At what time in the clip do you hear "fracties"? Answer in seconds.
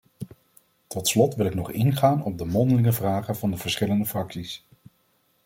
4.05-4.65